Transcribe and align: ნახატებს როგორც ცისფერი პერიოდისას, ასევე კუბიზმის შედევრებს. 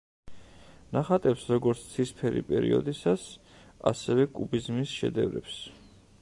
ნახატებს 0.95 1.43
როგორც 1.55 1.83
ცისფერი 1.89 2.43
პერიოდისას, 2.47 3.27
ასევე 3.93 4.27
კუბიზმის 4.41 4.97
შედევრებს. 5.03 5.61